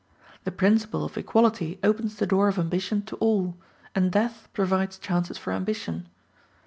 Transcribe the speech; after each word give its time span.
The 0.45 0.51
principle 0.51 1.05
of 1.05 1.15
equality 1.15 1.77
opens 1.83 2.15
the 2.15 2.25
door 2.25 2.47
of 2.47 2.57
ambition 2.57 3.03
to 3.03 3.15
all, 3.17 3.55
and 3.93 4.11
death 4.11 4.47
provides 4.51 4.97
chances 4.97 5.37
for 5.37 5.53
ambition. 5.53 6.09